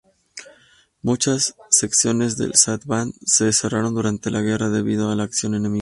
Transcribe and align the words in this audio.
Muchas 1.03 1.53
secciones 1.69 2.35
del 2.35 2.53
S-Bahn 2.53 3.13
se 3.23 3.53
cerraron 3.53 3.93
durante 3.93 4.31
la 4.31 4.41
guerra 4.41 4.71
debido 4.71 5.11
a 5.11 5.15
la 5.15 5.21
acción 5.21 5.53
enemiga. 5.53 5.79